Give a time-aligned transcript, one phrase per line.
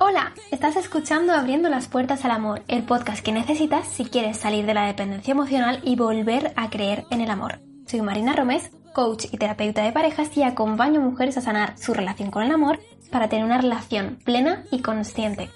[0.00, 4.64] Hola, estás escuchando Abriendo las Puertas al Amor, el podcast que necesitas si quieres salir
[4.64, 7.58] de la dependencia emocional y volver a creer en el amor.
[7.84, 12.30] Soy Marina Romés, coach y terapeuta de parejas y acompaño mujeres a sanar su relación
[12.30, 12.78] con el amor
[13.10, 15.50] para tener una relación plena y consciente.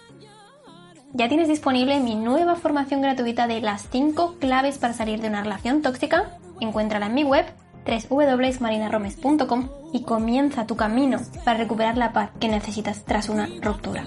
[1.13, 5.45] Ya tienes disponible mi nueva formación gratuita de las 5 claves para salir de una
[5.45, 6.39] relación tóxica.
[6.59, 7.47] Encuéntrala en mi web
[7.87, 14.05] www.marinaromes.com y comienza tu camino para recuperar la paz que necesitas tras una ruptura.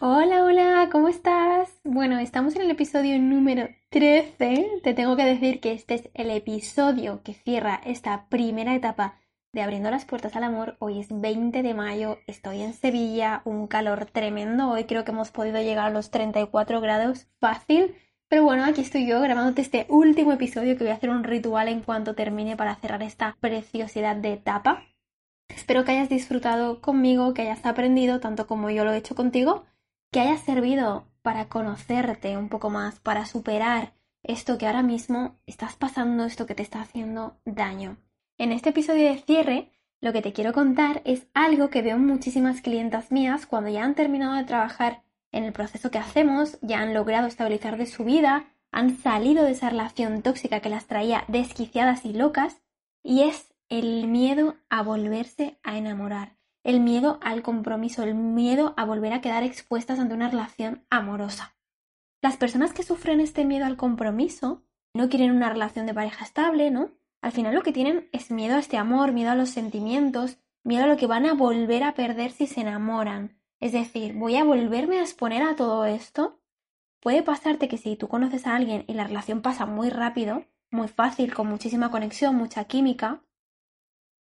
[0.00, 1.70] Hola, hola, ¿cómo estás?
[1.82, 4.80] Bueno, estamos en el episodio número 13.
[4.84, 9.18] Te tengo que decir que este es el episodio que cierra esta primera etapa
[9.52, 10.76] de Abriendo las Puertas al Amor.
[10.78, 14.70] Hoy es 20 de mayo, estoy en Sevilla, un calor tremendo.
[14.70, 17.94] Hoy creo que hemos podido llegar a los 34 grados fácil.
[18.28, 21.68] Pero bueno, aquí estoy yo grabándote este último episodio que voy a hacer un ritual
[21.68, 24.82] en cuanto termine para cerrar esta preciosidad de etapa.
[25.48, 29.64] Espero que hayas disfrutado conmigo, que hayas aprendido tanto como yo lo he hecho contigo,
[30.12, 35.76] que haya servido para conocerte un poco más, para superar esto que ahora mismo estás
[35.76, 37.96] pasando, esto que te está haciendo daño.
[38.40, 42.06] En este episodio de cierre, lo que te quiero contar es algo que veo en
[42.06, 46.78] muchísimas clientas mías cuando ya han terminado de trabajar en el proceso que hacemos, ya
[46.78, 51.24] han logrado estabilizar de su vida, han salido de esa relación tóxica que las traía
[51.26, 52.60] desquiciadas y locas,
[53.02, 58.84] y es el miedo a volverse a enamorar, el miedo al compromiso, el miedo a
[58.84, 61.56] volver a quedar expuestas ante una relación amorosa.
[62.22, 64.62] Las personas que sufren este miedo al compromiso
[64.94, 66.97] no quieren una relación de pareja estable, ¿no?
[67.20, 70.84] Al final lo que tienen es miedo a este amor, miedo a los sentimientos, miedo
[70.84, 73.40] a lo que van a volver a perder si se enamoran.
[73.60, 76.40] Es decir, ¿voy a volverme a exponer a todo esto?
[77.00, 80.88] Puede pasarte que si tú conoces a alguien y la relación pasa muy rápido, muy
[80.88, 83.22] fácil, con muchísima conexión, mucha química,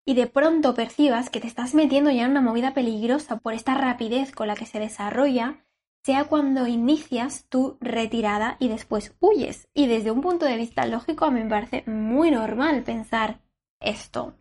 [0.06, 3.76] y de pronto percibas que te estás metiendo ya en una movida peligrosa por esta
[3.76, 5.66] rapidez con la que se desarrolla,
[6.04, 9.68] sea cuando inicias tu retirada y después huyes.
[9.74, 13.42] Y desde un punto de vista lógico a mí me parece muy normal pensar
[13.80, 14.36] esto.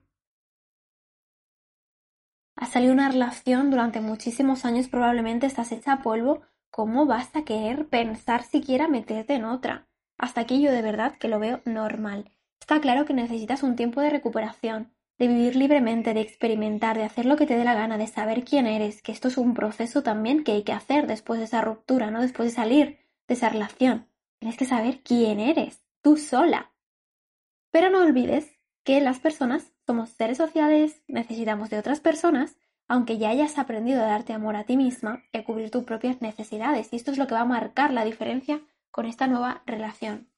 [2.57, 6.43] Has salido una relación durante muchísimos años, probablemente estás hecha a polvo.
[6.71, 9.89] ¿Cómo vas a querer pensar siquiera meterte en otra?
[10.19, 12.33] Hasta aquí yo de verdad que lo veo normal.
[12.61, 17.27] Está claro que necesitas un tiempo de recuperación, de vivir libremente, de experimentar, de hacer
[17.27, 20.03] lo que te dé la gana, de saber quién eres, que esto es un proceso
[20.03, 22.21] también que hay que hacer después de esa ruptura, ¿no?
[22.21, 24.09] Después de salir de esa relación.
[24.39, 26.73] Tienes que saber quién eres, tú sola.
[27.71, 28.53] Pero no olvides
[28.85, 34.07] que las personas somos seres sociales, necesitamos de otras personas, aunque ya hayas aprendido a
[34.07, 36.93] darte amor a ti misma y a cubrir tus propias necesidades.
[36.93, 40.31] Y esto es lo que va a marcar la diferencia con esta nueva relación.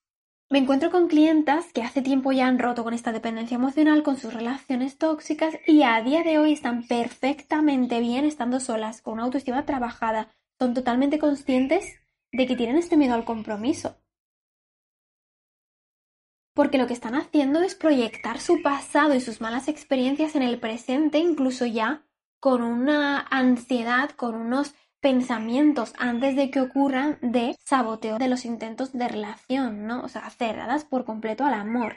[0.53, 4.17] Me encuentro con clientas que hace tiempo ya han roto con esta dependencia emocional, con
[4.17, 9.23] sus relaciones tóxicas y a día de hoy están perfectamente bien estando solas, con una
[9.23, 12.01] autoestima trabajada, son totalmente conscientes
[12.33, 13.97] de que tienen este miedo al compromiso.
[16.53, 20.59] Porque lo que están haciendo es proyectar su pasado y sus malas experiencias en el
[20.59, 22.03] presente, incluso ya
[22.41, 28.93] con una ansiedad, con unos pensamientos antes de que ocurran de saboteo de los intentos
[28.93, 30.03] de relación, ¿no?
[30.03, 31.97] O sea, cerradas por completo al amor.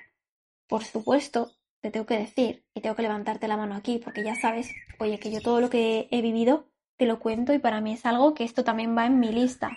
[0.68, 4.36] Por supuesto, te tengo que decir, y tengo que levantarte la mano aquí, porque ya
[4.36, 6.66] sabes, oye, que yo todo lo que he vivido
[6.98, 9.72] te lo cuento y para mí es algo que esto también va en mi lista.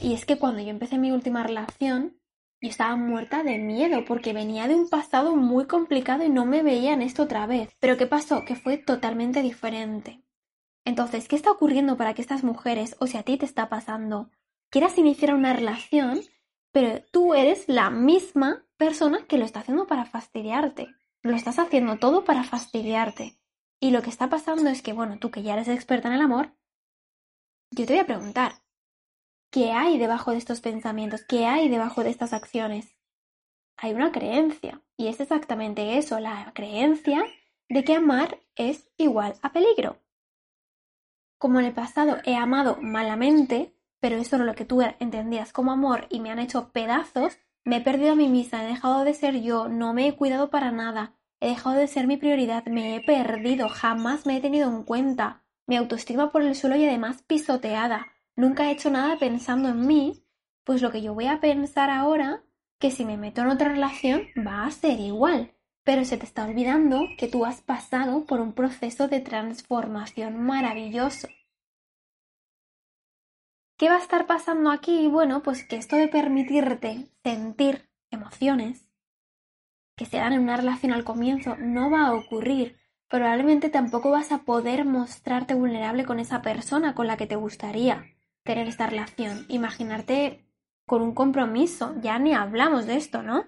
[0.00, 2.18] Y es que cuando yo empecé mi última relación,
[2.60, 6.62] yo estaba muerta de miedo porque venía de un pasado muy complicado y no me
[6.62, 7.74] veía en esto otra vez.
[7.80, 8.44] Pero ¿qué pasó?
[8.44, 10.22] Que fue totalmente diferente.
[10.84, 14.30] Entonces, ¿qué está ocurriendo para que estas mujeres, o si a ti te está pasando,
[14.70, 16.20] quieras iniciar una relación,
[16.72, 20.88] pero tú eres la misma persona que lo está haciendo para fastidiarte?
[21.22, 23.38] Lo estás haciendo todo para fastidiarte.
[23.80, 26.20] Y lo que está pasando es que, bueno, tú que ya eres experta en el
[26.20, 26.52] amor,
[27.70, 28.54] yo te voy a preguntar,
[29.50, 31.24] ¿qué hay debajo de estos pensamientos?
[31.24, 32.96] ¿Qué hay debajo de estas acciones?
[33.76, 37.24] Hay una creencia, y es exactamente eso, la creencia
[37.68, 40.01] de que amar es igual a peligro.
[41.42, 45.72] Como en el pasado he amado malamente, pero eso es lo que tú entendías como
[45.72, 49.12] amor y me han hecho pedazos, me he perdido a mí misma, he dejado de
[49.12, 52.94] ser yo, no me he cuidado para nada, he dejado de ser mi prioridad, me
[52.94, 57.24] he perdido, jamás me he tenido en cuenta, mi autoestima por el suelo y además
[57.26, 58.06] pisoteada,
[58.36, 60.24] nunca he hecho nada pensando en mí,
[60.62, 62.44] pues lo que yo voy a pensar ahora,
[62.78, 66.44] que si me meto en otra relación va a ser igual, pero se te está
[66.44, 71.28] olvidando que tú has pasado por un proceso de transformación maravilloso.
[73.76, 75.08] ¿Qué va a estar pasando aquí?
[75.08, 78.86] Bueno, pues que esto de permitirte sentir emociones,
[79.96, 82.78] que se dan en una relación al comienzo no va a ocurrir.
[83.08, 88.04] Probablemente tampoco vas a poder mostrarte vulnerable con esa persona con la que te gustaría
[88.44, 89.46] tener esta relación.
[89.48, 90.46] Imaginarte
[90.86, 93.44] con un compromiso, ya ni hablamos de esto, ¿no?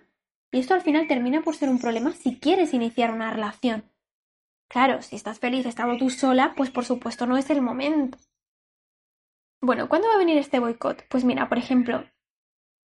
[0.55, 3.91] Y esto al final termina por ser un problema si quieres iniciar una relación.
[4.69, 8.19] Claro, si estás feliz estando tú sola, pues por supuesto no es el momento.
[9.61, 11.09] Bueno, ¿cuándo va a venir este boicot?
[11.09, 12.05] Pues mira, por ejemplo,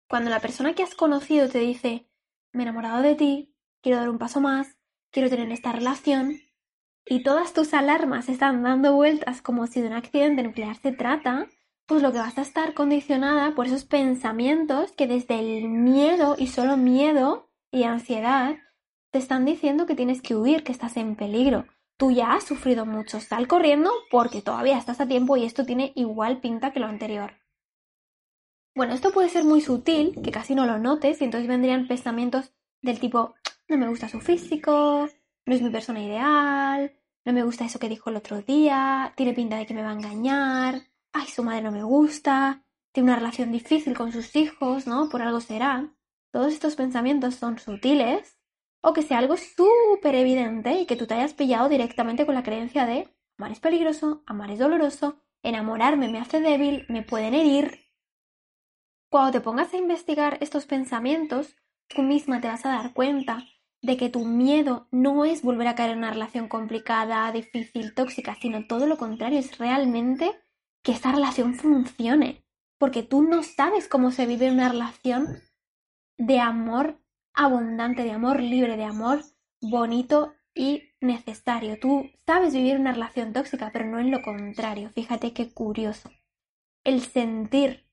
[0.10, 2.10] cuando la persona que has conocido te dice,
[2.54, 4.75] me he enamorado de ti, quiero dar un paso más,
[5.12, 6.39] quiero tener esta relación,
[7.06, 11.45] y todas tus alarmas están dando vueltas como si de un accidente nuclear se trata,
[11.86, 16.48] pues lo que vas a estar condicionada por esos pensamientos que desde el miedo y
[16.48, 18.57] solo miedo y ansiedad
[19.12, 21.66] te están diciendo que tienes que huir, que estás en peligro.
[21.98, 25.92] Tú ya has sufrido mucho, sal corriendo porque todavía estás a tiempo y esto tiene
[25.95, 27.33] igual pinta que lo anterior.
[28.75, 32.54] Bueno, esto puede ser muy sutil, que casi no lo notes, y entonces vendrían pensamientos
[32.81, 33.36] del tipo,
[33.68, 35.10] no me gusta su físico,
[35.45, 36.94] no es mi persona ideal,
[37.25, 39.89] no me gusta eso que dijo el otro día, tiene pinta de que me va
[39.89, 42.63] a engañar, ay, su madre no me gusta,
[42.94, 45.10] tiene una relación difícil con sus hijos, ¿no?
[45.10, 45.94] Por algo será.
[46.31, 48.39] Todos estos pensamientos son sutiles
[48.81, 52.43] o que sea algo súper evidente y que tú te hayas pillado directamente con la
[52.43, 57.85] creencia de amar es peligroso, amar es doloroso, enamorarme me hace débil, me pueden herir.
[59.09, 61.55] Cuando te pongas a investigar estos pensamientos,
[61.87, 63.45] tú misma te vas a dar cuenta
[63.81, 68.35] de que tu miedo no es volver a caer en una relación complicada, difícil, tóxica,
[68.35, 70.31] sino todo lo contrario, es realmente
[70.83, 72.45] que esta relación funcione.
[72.77, 75.39] Porque tú no sabes cómo se vive una relación
[76.19, 77.00] de amor
[77.33, 79.24] abundante, de amor libre, de amor
[79.62, 81.80] bonito y necesario.
[81.80, 84.89] Tú sabes vivir una relación tóxica, pero no en lo contrario.
[84.89, 86.12] Fíjate qué curioso.
[86.83, 87.88] El sentir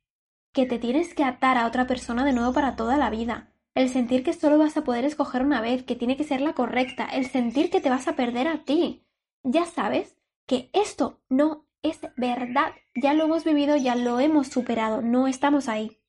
[0.52, 3.52] que te tienes que atar a otra persona de nuevo para toda la vida.
[3.75, 6.55] El sentir que solo vas a poder escoger una vez, que tiene que ser la
[6.55, 7.05] correcta.
[7.05, 9.06] El sentir que te vas a perder a ti.
[9.44, 12.73] Ya sabes que esto no es verdad.
[12.96, 15.00] Ya lo hemos vivido, ya lo hemos superado.
[15.02, 16.00] No estamos ahí.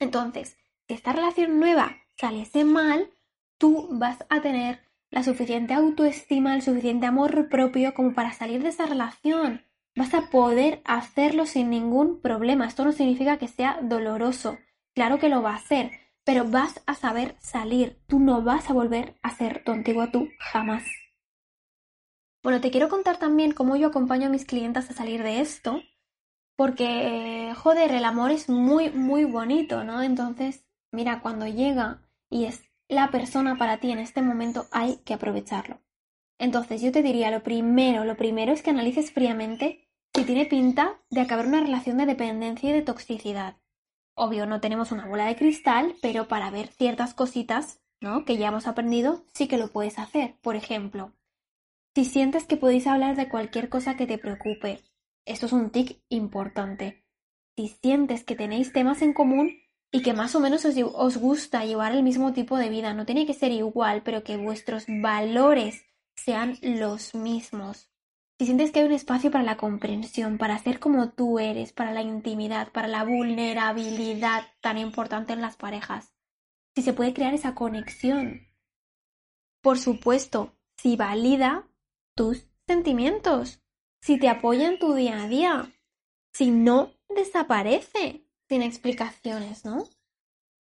[0.00, 0.56] Entonces,
[0.94, 3.10] esta relación nueva saliese mal,
[3.58, 8.68] tú vas a tener la suficiente autoestima, el suficiente amor propio como para salir de
[8.68, 9.64] esa relación.
[9.96, 12.66] Vas a poder hacerlo sin ningún problema.
[12.66, 14.58] Esto no significa que sea doloroso.
[14.94, 15.90] Claro que lo va a hacer,
[16.24, 17.98] pero vas a saber salir.
[18.06, 20.84] Tú no vas a volver a ser tu antiguo tú jamás.
[22.42, 25.82] Bueno, te quiero contar también cómo yo acompaño a mis clientes a salir de esto,
[26.56, 30.02] porque, joder, el amor es muy, muy bonito, ¿no?
[30.02, 35.14] Entonces, mira, cuando llega y es la persona para ti en este momento, hay que
[35.14, 35.80] aprovecharlo.
[36.38, 41.00] Entonces yo te diría, lo primero, lo primero es que analices fríamente si tiene pinta
[41.10, 43.56] de acabar una relación de dependencia y de toxicidad.
[44.14, 48.24] Obvio, no tenemos una bola de cristal, pero para ver ciertas cositas, ¿no?
[48.24, 50.36] Que ya hemos aprendido, sí que lo puedes hacer.
[50.40, 51.12] Por ejemplo,
[51.94, 54.80] si sientes que podéis hablar de cualquier cosa que te preocupe,
[55.26, 57.04] esto es un tic importante.
[57.56, 59.59] Si sientes que tenéis temas en común,
[59.92, 62.94] y que más o menos os, gusta llevar el mismo tipo de vida.
[62.94, 65.84] No tiene que ser igual, pero que vuestros valores
[66.14, 67.90] sean los mismos.
[68.38, 71.92] Si sientes que hay un espacio para la comprensión, para ser como tú eres, para
[71.92, 76.14] la intimidad, para la vulnerabilidad tan importante en las parejas,
[76.74, 78.48] si se puede crear esa conexión.
[79.60, 81.68] Por supuesto, si valida
[82.14, 83.60] tus sentimientos,
[84.00, 85.72] si te apoya en tu día a día,
[86.32, 89.84] si no desaparece, sin explicaciones, ¿no?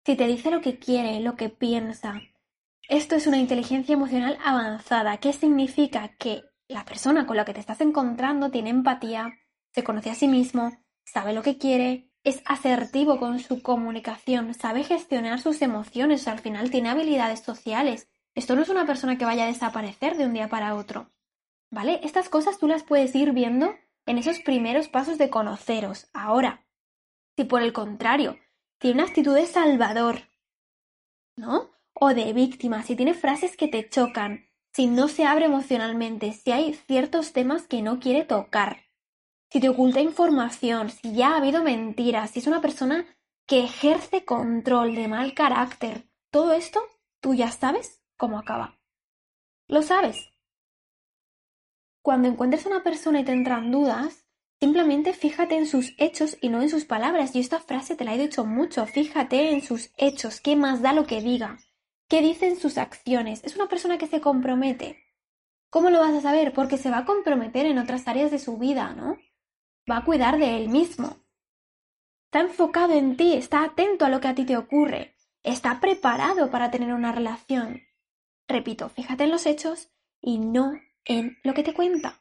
[0.05, 2.21] Si te dice lo que quiere, lo que piensa.
[2.89, 5.19] Esto es una inteligencia emocional avanzada.
[5.19, 6.17] ¿Qué significa?
[6.19, 9.39] Que la persona con la que te estás encontrando tiene empatía,
[9.73, 14.83] se conoce a sí mismo, sabe lo que quiere, es asertivo con su comunicación, sabe
[14.83, 18.09] gestionar sus emociones, al final tiene habilidades sociales.
[18.35, 21.13] Esto no es una persona que vaya a desaparecer de un día para otro.
[21.71, 22.01] ¿Vale?
[22.03, 26.11] Estas cosas tú las puedes ir viendo en esos primeros pasos de conoceros.
[26.13, 26.67] Ahora,
[27.37, 28.39] si por el contrario
[28.79, 30.23] tiene una actitud de salvador,
[31.37, 31.71] ¿no?
[31.93, 36.53] O de víctima, si tiene frases que te chocan, si no se abre emocionalmente, si
[36.53, 38.85] hay ciertos temas que no quiere tocar,
[39.51, 43.05] si te oculta información, si ya ha habido mentiras, si es una persona
[43.47, 46.81] que ejerce control de mal carácter, todo esto
[47.21, 48.79] tú ya sabes cómo acaba.
[49.67, 50.31] Lo sabes.
[52.03, 54.25] Cuando encuentres a una persona y te entran dudas,
[54.61, 57.35] Simplemente fíjate en sus hechos y no en sus palabras.
[57.35, 58.87] Y esta frase te la he dicho mucho.
[58.87, 60.41] Fíjate en sus hechos.
[60.41, 61.59] ¿Qué más da lo que diga?
[62.09, 63.43] ¿Qué dicen sus acciones?
[63.43, 64.99] Es una persona que se compromete.
[65.71, 66.53] ¿Cómo lo vas a saber?
[66.53, 69.17] Porque se va a comprometer en otras áreas de su vida, ¿no?
[69.91, 71.17] Va a cuidar de él mismo.
[72.27, 75.17] Está enfocado en ti, está atento a lo que a ti te ocurre.
[75.43, 77.81] está preparado para tener una relación.
[78.47, 79.89] Repito, fíjate en los hechos
[80.21, 80.73] y no
[81.05, 82.21] en lo que te cuenta.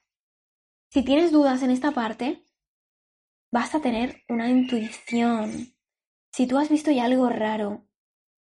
[0.91, 2.43] Si tienes dudas en esta parte,
[3.51, 5.75] vas a tener una intuición.
[6.31, 7.85] Si tú has visto ya algo raro,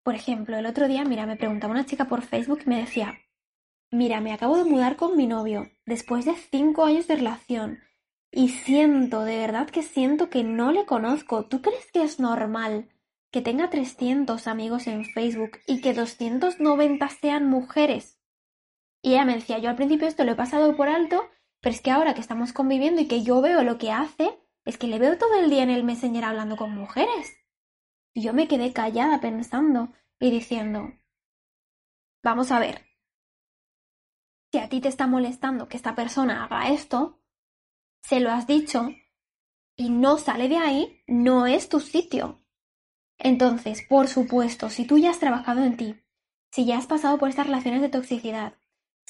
[0.01, 3.20] por ejemplo, el otro día, mira, me preguntaba una chica por Facebook y me decía,
[3.92, 7.80] mira, me acabo de mudar con mi novio después de cinco años de relación
[8.32, 11.46] y siento, de verdad que siento que no le conozco.
[11.46, 12.88] ¿Tú crees que es normal
[13.30, 18.22] que tenga 300 amigos en Facebook y que 290 sean mujeres?
[19.01, 21.30] Y ella me decía, yo al principio esto lo he pasado por alto,
[21.61, 24.77] pero es que ahora que estamos conviviendo y que yo veo lo que hace, es
[24.77, 27.37] que le veo todo el día en el Messenger hablando con mujeres.
[28.13, 30.91] Y yo me quedé callada pensando y diciendo,
[32.23, 32.85] vamos a ver,
[34.51, 37.21] si a ti te está molestando que esta persona haga esto,
[38.01, 38.89] se lo has dicho
[39.75, 42.43] y no sale de ahí, no es tu sitio.
[43.17, 45.95] Entonces, por supuesto, si tú ya has trabajado en ti,
[46.51, 48.57] si ya has pasado por estas relaciones de toxicidad,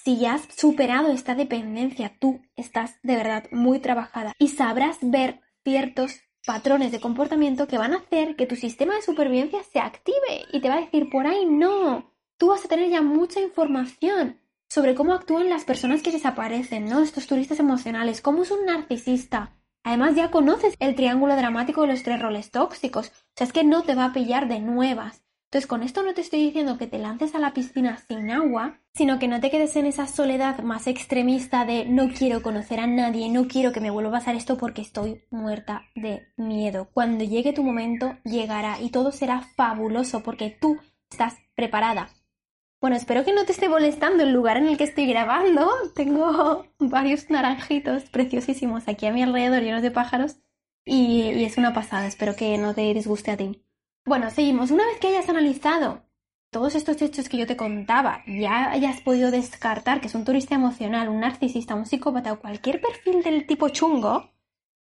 [0.08, 5.42] si ya has superado esta dependencia, tú estás de verdad muy trabajada y sabrás ver
[5.66, 10.46] ciertos patrones de comportamiento que van a hacer que tu sistema de supervivencia se active
[10.54, 12.14] y te va a decir por ahí no.
[12.38, 17.02] Tú vas a tener ya mucha información sobre cómo actúan las personas que desaparecen, ¿no?
[17.02, 19.58] Estos turistas emocionales, cómo es un narcisista.
[19.84, 23.10] Además ya conoces el triángulo dramático de los tres roles tóxicos.
[23.10, 25.27] O sea, es que no te va a pillar de nuevas.
[25.48, 28.82] Entonces, con esto no te estoy diciendo que te lances a la piscina sin agua,
[28.94, 32.88] sino que no te quedes en esa soledad más extremista de no quiero conocer a
[32.88, 36.90] nadie, no quiero que me vuelva a pasar esto porque estoy muerta de miedo.
[36.94, 42.10] Cuando llegue tu momento, llegará y todo será fabuloso porque tú estás preparada.
[42.82, 45.72] Bueno, espero que no te esté molestando el lugar en el que estoy grabando.
[45.96, 50.36] Tengo varios naranjitos preciosísimos aquí a mi alrededor llenos de pájaros
[50.84, 52.06] y, y es una pasada.
[52.06, 53.64] Espero que no te disguste a ti.
[54.08, 54.72] Bueno, seguimos.
[54.72, 56.02] Una vez que hayas analizado
[56.50, 60.56] todos estos hechos que yo te contaba, ya hayas podido descartar que es un turista
[60.56, 64.32] emocional, un narcisista, un psicópata o cualquier perfil del tipo chungo,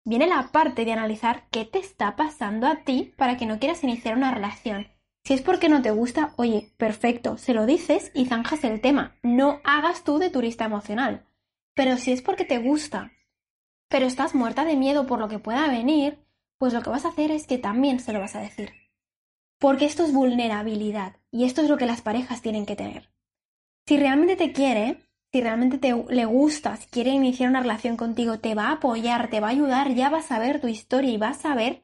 [0.05, 3.83] viene la parte de analizar qué te está pasando a ti para que no quieras
[3.83, 4.89] iniciar una relación.
[5.25, 9.17] Si es porque no te gusta, oye, perfecto, se lo dices y zanjas el tema.
[9.23, 11.25] No hagas tú de turista emocional.
[11.75, 13.11] Pero si es porque te gusta,
[13.89, 16.19] pero estás muerta de miedo por lo que pueda venir,
[16.59, 18.84] pues lo que vas a hacer es que también se lo vas a decir.
[19.59, 23.11] Porque esto es vulnerabilidad y esto es lo que las parejas tienen que tener.
[23.87, 28.55] Si realmente te quiere, si realmente te, le gustas, quiere iniciar una relación contigo, te
[28.55, 31.45] va a apoyar, te va a ayudar, ya vas a ver tu historia y vas
[31.45, 31.83] a ver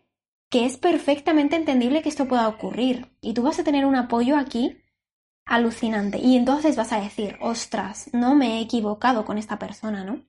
[0.51, 3.11] que es perfectamente entendible que esto pueda ocurrir.
[3.21, 4.79] Y tú vas a tener un apoyo aquí
[5.47, 6.19] alucinante.
[6.19, 10.25] Y entonces vas a decir, ostras, no me he equivocado con esta persona, ¿no?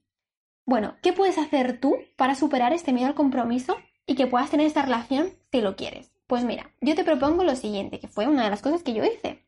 [0.66, 4.68] Bueno, ¿qué puedes hacer tú para superar este miedo al compromiso y que puedas tener
[4.68, 6.11] esta relación si lo quieres?
[6.32, 9.04] Pues mira, yo te propongo lo siguiente, que fue una de las cosas que yo
[9.04, 9.46] hice.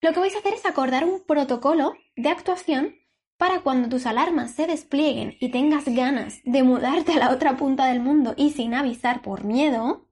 [0.00, 2.94] Lo que vais a hacer es acordar un protocolo de actuación
[3.36, 7.84] para cuando tus alarmas se desplieguen y tengas ganas de mudarte a la otra punta
[7.84, 10.08] del mundo y sin avisar por miedo,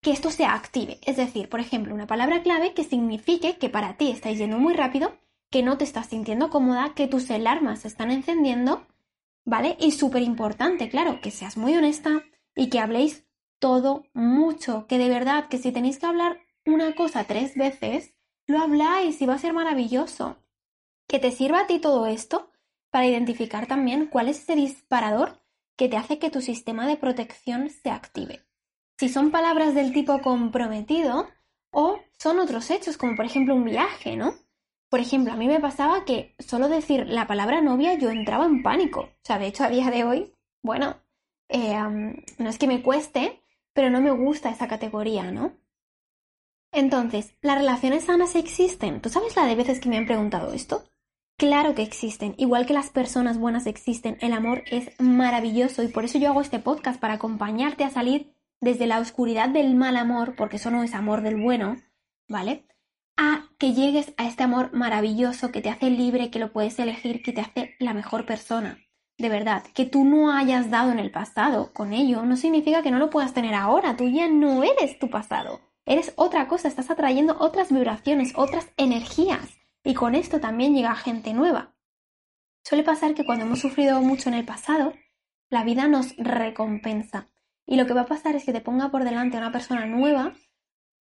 [0.00, 1.00] que esto se active.
[1.04, 4.74] Es decir, por ejemplo, una palabra clave que signifique que para ti estáis yendo muy
[4.74, 5.18] rápido,
[5.50, 8.86] que no te estás sintiendo cómoda, que tus alarmas se están encendiendo,
[9.44, 9.76] ¿vale?
[9.80, 12.22] Y súper importante, claro, que seas muy honesta
[12.54, 13.26] y que habléis
[13.62, 18.12] todo mucho, que de verdad que si tenéis que hablar una cosa tres veces,
[18.48, 20.36] lo habláis y va a ser maravilloso.
[21.06, 22.50] Que te sirva a ti todo esto
[22.90, 25.40] para identificar también cuál es ese disparador
[25.76, 28.44] que te hace que tu sistema de protección se active.
[28.98, 31.28] Si son palabras del tipo comprometido
[31.70, 34.34] o son otros hechos, como por ejemplo un viaje, ¿no?
[34.88, 38.64] Por ejemplo, a mí me pasaba que solo decir la palabra novia yo entraba en
[38.64, 39.02] pánico.
[39.02, 40.96] O sea, de hecho, a día de hoy, bueno,
[41.48, 41.78] eh,
[42.38, 43.38] no es que me cueste,
[43.72, 45.52] pero no me gusta esa categoría, ¿no?
[46.72, 49.00] Entonces, ¿las relaciones sanas existen?
[49.02, 50.84] ¿Tú sabes la de veces que me han preguntado esto?
[51.36, 56.04] Claro que existen, igual que las personas buenas existen, el amor es maravilloso y por
[56.04, 60.36] eso yo hago este podcast para acompañarte a salir desde la oscuridad del mal amor,
[60.36, 61.76] porque eso no es amor del bueno,
[62.28, 62.66] ¿vale?
[63.16, 67.22] A que llegues a este amor maravilloso que te hace libre, que lo puedes elegir,
[67.22, 68.78] que te hace la mejor persona
[69.22, 72.90] de verdad, que tú no hayas dado en el pasado con ello no significa que
[72.90, 73.96] no lo puedas tener ahora.
[73.96, 75.60] Tú ya no eres tu pasado.
[75.86, 79.60] Eres otra cosa, estás atrayendo otras vibraciones, otras energías.
[79.84, 81.72] Y con esto también llega gente nueva.
[82.64, 84.92] Suele pasar que cuando hemos sufrido mucho en el pasado,
[85.50, 87.28] la vida nos recompensa.
[87.64, 90.34] Y lo que va a pasar es que te ponga por delante una persona nueva,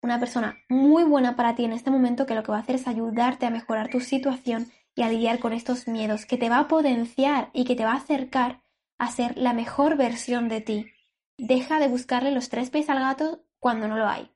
[0.02, 2.76] una persona muy buena para ti en este momento, que lo que va a hacer
[2.76, 6.60] es ayudarte a mejorar tu situación y a lidiar con estos miedos, que te va
[6.60, 8.62] a potenciar y que te va a acercar
[8.98, 10.86] a ser la mejor versión de ti.
[11.38, 14.32] Deja de buscarle los tres pies al gato cuando no lo hay.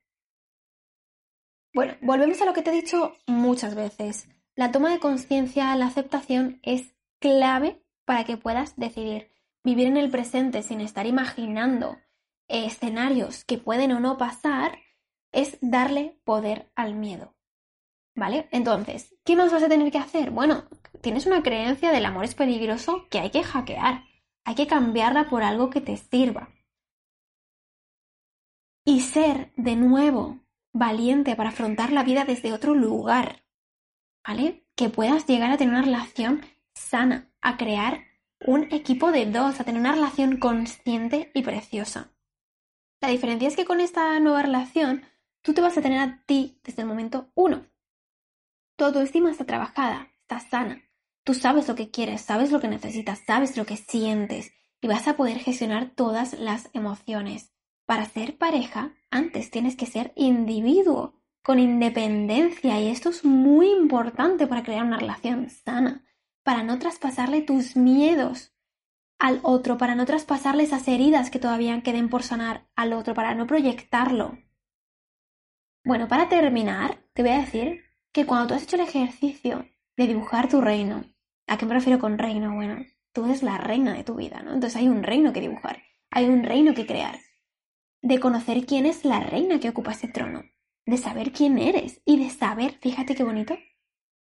[1.73, 4.27] Bueno, volvemos a lo que te he dicho muchas veces.
[4.55, 9.31] La toma de conciencia, la aceptación es clave para que puedas decidir
[9.63, 11.97] vivir en el presente sin estar imaginando
[12.47, 14.79] escenarios que pueden o no pasar,
[15.31, 17.35] es darle poder al miedo.
[18.19, 18.49] ¿Vale?
[18.51, 20.29] Entonces, ¿qué más vas a tener que hacer?
[20.31, 20.65] Bueno,
[20.99, 24.03] tienes una creencia del amor es peligroso que hay que hackear.
[24.43, 26.49] Hay que cambiarla por algo que te sirva.
[28.83, 30.41] Y ser, de nuevo,
[30.73, 33.45] valiente para afrontar la vida desde otro lugar.
[34.27, 34.65] ¿Vale?
[34.75, 36.41] Que puedas llegar a tener una relación
[36.73, 38.03] sana, a crear
[38.45, 42.11] un equipo de dos, a tener una relación consciente y preciosa.
[42.99, 45.05] La diferencia es que con esta nueva relación
[45.41, 47.65] tú te vas a tener a ti desde el momento uno.
[48.79, 50.81] Tu estima está trabajada, está sana.
[51.25, 55.05] Tú sabes lo que quieres, sabes lo que necesitas, sabes lo que sientes y vas
[55.09, 57.53] a poder gestionar todas las emociones.
[57.85, 64.47] Para ser pareja, antes tienes que ser individuo, con independencia y esto es muy importante
[64.47, 66.05] para crear una relación sana,
[66.43, 68.55] para no traspasarle tus miedos
[69.19, 73.35] al otro, para no traspasarle esas heridas que todavía queden por sanar al otro, para
[73.35, 74.39] no proyectarlo.
[75.83, 80.07] Bueno, para terminar, te voy a decir que cuando tú has hecho el ejercicio de
[80.07, 81.03] dibujar tu reino,
[81.47, 82.53] ¿a qué me refiero con reino?
[82.53, 84.53] Bueno, tú eres la reina de tu vida, ¿no?
[84.53, 87.19] Entonces hay un reino que dibujar, hay un reino que crear,
[88.01, 90.43] de conocer quién es la reina que ocupa ese trono,
[90.85, 93.57] de saber quién eres y de saber, fíjate qué bonito,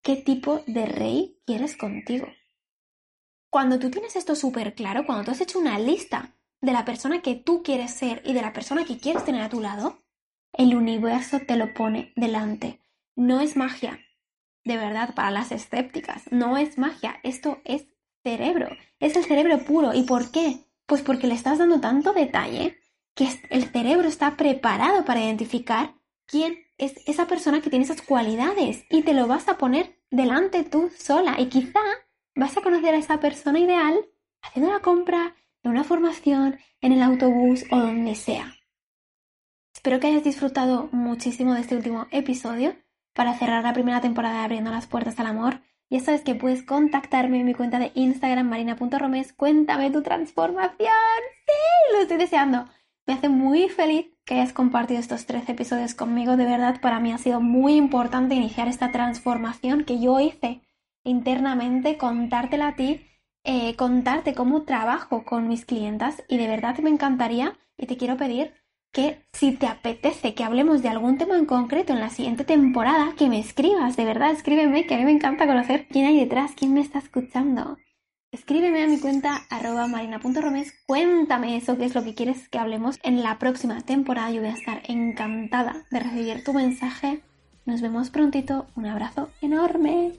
[0.03, 2.27] qué tipo de rey quieres contigo.
[3.51, 7.21] Cuando tú tienes esto súper claro, cuando tú has hecho una lista de la persona
[7.23, 10.05] que tú quieres ser y de la persona que quieres tener a tu lado,
[10.53, 12.82] el universo te lo pone delante.
[13.17, 14.01] No es magia,
[14.65, 17.87] de verdad, para las escépticas, no es magia, esto es
[18.23, 18.69] cerebro,
[19.01, 19.93] es el cerebro puro.
[19.93, 20.65] ¿Y por qué?
[20.87, 22.79] Pues porque le estás dando tanto detalle
[23.15, 25.95] que el cerebro está preparado para identificar
[26.27, 30.65] quién es esa persona que tiene esas cualidades y te lo vas a poner delante
[30.65, 31.81] tú sola y quizá
[32.35, 34.07] vas a conocer a esa persona ideal
[34.43, 38.57] haciendo la compra, en una formación, en el autobús o donde sea.
[39.75, 42.77] Espero que hayas disfrutado muchísimo de este último episodio
[43.15, 45.61] para cerrar la primera temporada Abriendo las Puertas al Amor.
[45.91, 49.33] Ya sabes que puedes contactarme en mi cuenta de Instagram marina.romes.
[49.33, 50.71] Cuéntame tu transformación.
[50.79, 52.67] Sí, lo estoy deseando.
[53.07, 56.37] Me hace muy feliz que hayas compartido estos 13 episodios conmigo.
[56.37, 60.63] De verdad, para mí ha sido muy importante iniciar esta transformación que yo hice
[61.05, 63.05] internamente, contártela a ti,
[63.45, 68.17] eh, contarte cómo trabajo con mis clientas y de verdad me encantaría y te quiero
[68.17, 68.55] pedir
[68.93, 73.15] que si te apetece que hablemos de algún tema en concreto en la siguiente temporada,
[73.17, 76.53] que me escribas, de verdad, escríbeme, que a mí me encanta conocer quién hay detrás,
[76.55, 77.79] quién me está escuchando.
[78.33, 82.99] Escríbeme a mi cuenta arroba marina.romes, cuéntame eso, qué es lo que quieres que hablemos
[83.03, 84.31] en la próxima temporada.
[84.31, 87.21] Yo voy a estar encantada de recibir tu mensaje.
[87.65, 90.13] Nos vemos prontito, un abrazo enorme.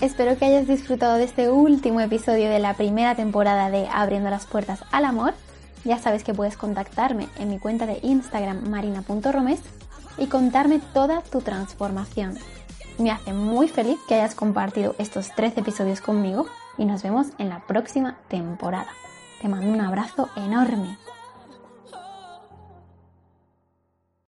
[0.00, 4.46] Espero que hayas disfrutado de este último episodio de la primera temporada de Abriendo las
[4.46, 5.34] Puertas al Amor.
[5.84, 9.60] Ya sabes que puedes contactarme en mi cuenta de Instagram marina.romes
[10.16, 12.38] y contarme toda tu transformación.
[12.96, 16.46] Me hace muy feliz que hayas compartido estos 13 episodios conmigo
[16.78, 18.88] y nos vemos en la próxima temporada.
[19.42, 20.96] Te mando un abrazo enorme.